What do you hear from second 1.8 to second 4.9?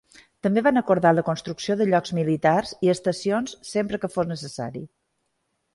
de llocs militars i estacions sempre que fos necessari.